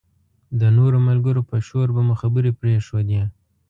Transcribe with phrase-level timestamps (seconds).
[0.59, 3.21] د نورو ملګرو په شور به مو خبرې پرېښودې.